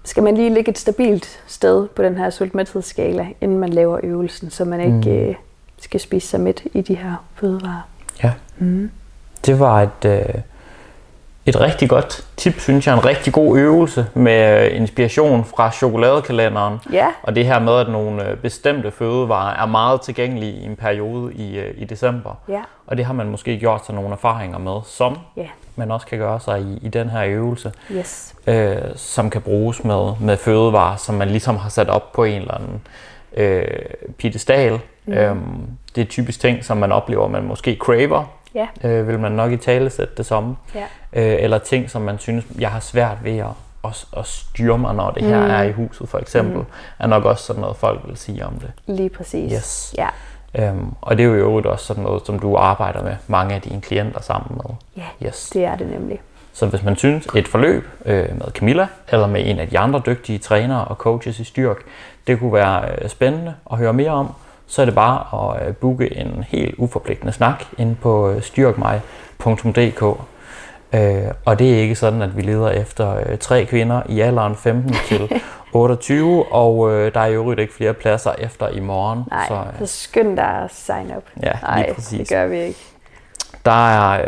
Skal 0.05 0.23
man 0.23 0.37
lige 0.37 0.55
ligge 0.55 0.71
et 0.71 0.79
stabilt 0.79 1.43
sted 1.47 1.89
på 1.89 2.03
den 2.03 2.19
her 2.19 2.31
sultmæthedsskala, 2.31 3.27
inden 3.41 3.59
man 3.59 3.69
laver 3.69 4.01
øvelsen, 4.03 4.51
så 4.51 4.65
man 4.65 4.81
ikke 4.81 5.11
mm. 5.21 5.29
øh, 5.29 5.35
skal 5.79 6.01
spise 6.01 6.29
sig 6.29 6.41
midt 6.41 6.63
i 6.75 6.81
de 6.81 6.95
her 6.95 7.25
fødevarer. 7.35 7.89
Ja. 8.23 8.33
Mm. 8.59 8.91
Det 9.47 9.59
var 9.61 9.83
et, 9.83 10.05
øh, 10.05 10.35
et 11.47 11.61
rigtig 11.61 11.89
godt 11.89 12.25
tip, 12.37 12.61
synes 12.61 12.87
jeg. 12.87 12.95
En 12.95 13.05
rigtig 13.05 13.33
god 13.33 13.59
øvelse 13.59 14.07
med 14.15 14.65
øh, 14.71 14.77
inspiration 14.81 15.45
fra 15.45 15.71
chokoladekalenderen. 15.71 16.79
Ja. 16.93 17.07
Og 17.23 17.35
det 17.37 17.47
her 17.47 17.59
med, 17.59 17.73
at 17.79 17.89
nogle 17.89 18.29
øh, 18.31 18.37
bestemte 18.37 18.91
fødevarer 18.91 19.63
er 19.63 19.67
meget 19.67 20.01
tilgængelige 20.01 20.53
i 20.53 20.65
en 20.65 20.77
periode 20.77 21.35
i, 21.35 21.59
øh, 21.59 21.75
i 21.77 21.85
december. 21.85 22.31
Ja. 22.49 22.61
Og 22.87 22.97
det 22.97 23.05
har 23.05 23.13
man 23.13 23.31
måske 23.31 23.59
gjort 23.59 23.87
sig 23.87 23.95
nogle 23.95 24.13
erfaringer 24.13 24.59
med, 24.59 24.81
som 24.87 25.19
Ja. 25.37 25.47
man 25.77 25.91
også 25.91 26.07
kan 26.07 26.19
gøre 26.19 26.41
sig 26.41 26.61
i, 26.61 26.79
i 26.87 26.89
den 26.89 27.11
her 27.11 27.25
øvelse, 27.27 27.73
Yes. 27.93 28.35
øh, 28.47 28.77
som 28.97 29.31
kan 29.31 29.43
bruges 29.43 29.85
med, 29.85 30.13
med 30.21 30.37
fødevarer, 30.37 30.97
som 30.97 31.15
man 31.15 31.29
ligesom 31.29 31.57
har 31.57 31.69
sat 31.69 31.89
op 31.89 32.13
på 32.13 32.25
en 32.25 32.41
eller 32.41 32.55
anden 32.55 32.81
øh, 33.37 33.65
piedestal. 34.19 34.81
Mm. 35.07 35.13
Øhm, 35.13 35.41
det 35.95 36.01
er 36.03 36.07
typisk 36.07 36.41
ting, 36.41 36.65
som 36.65 36.77
man 36.77 36.93
oplever, 36.93 37.29
man 37.29 37.45
måske 37.45 37.77
craver, 37.81 38.25
Ja. 38.57 38.67
øh, 38.85 39.09
vil 39.09 39.19
man 39.19 39.33
nok 39.33 39.53
i 39.53 39.57
tale 39.57 39.91
sætte 39.91 40.15
det 40.17 40.27
som. 40.27 40.57
Ja. 40.75 40.85
Øh, 41.13 41.43
eller 41.43 41.59
ting, 41.59 41.91
som 41.91 42.03
man 42.03 42.19
synes, 42.19 42.45
jeg 42.59 42.71
har 42.71 42.81
svært 42.81 43.25
ved 43.25 43.39
at, 43.39 43.47
at, 43.85 44.05
at 44.17 44.27
styre 44.27 44.79
mig, 44.79 44.95
når 44.95 45.11
det 45.11 45.23
her 45.23 45.45
mm. 45.45 45.51
er 45.51 45.63
i 45.63 45.73
huset, 45.73 46.09
for 46.09 46.19
eksempel, 46.19 46.57
mm. 46.59 46.65
er 46.99 47.07
nok 47.07 47.25
også 47.25 47.45
sådan 47.45 47.61
noget, 47.61 47.77
folk 47.77 48.01
vil 48.07 48.17
sige 48.17 48.47
om 48.47 48.55
det. 48.55 48.71
Lige 48.87 49.09
præcis. 49.11 49.53
Yes. 49.53 49.95
Ja. 49.99 50.09
Øhm, 50.55 50.95
og 51.01 51.17
det 51.19 51.25
er 51.25 51.29
jo 51.29 51.35
i 51.35 51.39
øvrigt 51.39 51.67
også 51.67 51.85
sådan 51.85 52.03
noget, 52.05 52.27
som 52.27 52.39
du 52.39 52.57
arbejder 52.57 53.03
med 53.03 53.17
mange 53.27 53.55
af 53.55 53.63
dine 53.63 53.81
klienter 53.81 54.21
sammen 54.21 54.61
med. 54.65 54.75
Ja, 55.21 55.27
Yes. 55.27 55.51
det 55.53 55.65
er 55.65 55.77
det 55.77 55.91
nemlig. 55.91 56.21
Så 56.53 56.67
hvis 56.67 56.83
man 56.83 56.97
synes, 56.97 57.27
et 57.37 57.49
forløb 57.49 57.89
øh, 58.05 58.29
med 58.35 58.47
Camilla, 58.53 58.87
eller 59.09 59.27
med 59.27 59.43
en 59.51 59.59
af 59.59 59.69
de 59.69 59.79
andre 59.79 60.03
dygtige 60.07 60.39
trænere 60.39 60.85
og 60.85 60.97
coaches 60.97 61.41
i 61.41 61.45
styrk, 61.45 61.77
det 62.27 62.39
kunne 62.39 62.53
være 62.53 62.89
øh, 63.03 63.09
spændende 63.09 63.55
at 63.73 63.79
høre 63.79 63.93
mere 63.93 64.11
om, 64.11 64.35
så 64.67 64.83
er 64.83 64.85
det 64.87 64.95
bare 64.95 65.55
at 65.57 65.69
øh, 65.69 65.75
booke 65.75 66.17
en 66.17 66.45
helt 66.49 66.75
uforpligtende 66.79 67.33
snak 67.33 67.65
ind 67.79 67.97
på 67.97 68.31
øh, 68.31 68.43
styrkmig.dk. 68.43 70.03
Øh, 70.93 71.35
og 71.45 71.59
det 71.59 71.75
er 71.75 71.79
ikke 71.83 71.95
sådan, 71.95 72.23
at 72.23 72.37
vi 72.37 72.43
leder 72.43 72.71
efter 72.71 73.37
tre 73.37 73.65
kvinder 73.65 74.03
i 74.09 74.21
alderen 74.21 74.57
15 74.57 74.95
til 75.09 75.31
28, 75.73 76.53
og 76.53 76.91
der 77.15 77.21
er 77.21 77.27
i 77.27 77.33
øvrigt 77.33 77.61
ikke 77.61 77.75
flere 77.75 77.95
pladser 77.95 78.33
efter 78.39 78.69
i 78.69 78.81
morgen. 78.81 79.23
Nej, 79.31 79.47
så 79.49 79.65
så, 79.79 79.87
skynd 79.87 80.37
dig 80.37 80.45
at 80.65 80.75
sign 80.75 81.13
up. 81.17 81.23
Ja, 81.43 81.53
Nej, 81.63 81.93
præcis. 81.95 82.19
det 82.19 82.29
gør 82.29 82.47
vi 82.47 82.59
ikke. 82.59 82.79
der 83.65 83.89
er, 83.89 84.21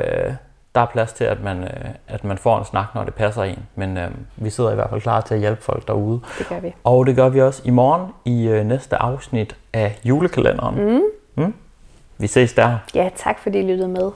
der 0.78 0.82
er 0.82 0.86
plads 0.86 1.12
til, 1.12 1.24
at 1.24 1.42
man, 1.42 1.62
øh, 1.64 1.90
at 2.08 2.24
man 2.24 2.38
får 2.38 2.58
en 2.58 2.64
snak, 2.64 2.86
når 2.94 3.04
det 3.04 3.14
passer 3.14 3.42
en. 3.42 3.58
Men 3.74 3.96
øh, 3.96 4.10
vi 4.36 4.50
sidder 4.50 4.72
i 4.72 4.74
hvert 4.74 4.90
fald 4.90 5.00
klar 5.00 5.20
til 5.20 5.34
at 5.34 5.40
hjælpe 5.40 5.62
folk 5.62 5.88
derude. 5.88 6.20
Det 6.38 6.48
gør 6.48 6.60
vi. 6.60 6.74
Og 6.84 7.06
det 7.06 7.16
gør 7.16 7.28
vi 7.28 7.40
også 7.40 7.62
i 7.64 7.70
morgen 7.70 8.12
i 8.24 8.48
øh, 8.48 8.66
næste 8.66 8.96
afsnit 8.96 9.56
af 9.72 9.98
julekalenderen. 10.04 10.94
Mm. 10.94 11.02
Mm. 11.34 11.54
Vi 12.18 12.26
ses 12.26 12.52
der. 12.52 12.78
Ja, 12.94 13.10
tak 13.16 13.38
fordi 13.38 13.58
I 13.58 13.62
lyttede 13.62 13.88
med. 13.88 14.10